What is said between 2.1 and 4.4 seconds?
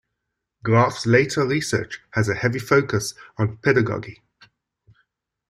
has a heavy focus on pedagogy.